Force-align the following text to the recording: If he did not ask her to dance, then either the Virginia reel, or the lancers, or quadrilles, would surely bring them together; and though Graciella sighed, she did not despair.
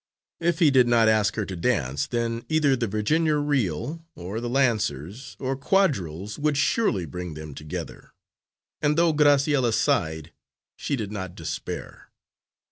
If 0.39 0.57
he 0.57 0.71
did 0.71 0.87
not 0.87 1.07
ask 1.07 1.35
her 1.35 1.45
to 1.45 1.55
dance, 1.55 2.07
then 2.07 2.43
either 2.49 2.75
the 2.75 2.87
Virginia 2.87 3.35
reel, 3.35 4.03
or 4.15 4.41
the 4.41 4.49
lancers, 4.49 5.35
or 5.39 5.55
quadrilles, 5.55 6.39
would 6.39 6.57
surely 6.57 7.05
bring 7.05 7.35
them 7.35 7.53
together; 7.53 8.11
and 8.81 8.97
though 8.97 9.13
Graciella 9.13 9.71
sighed, 9.71 10.33
she 10.75 10.95
did 10.95 11.11
not 11.11 11.35
despair. 11.35 12.09